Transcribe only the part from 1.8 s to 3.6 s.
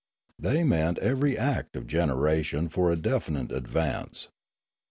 generation for a definite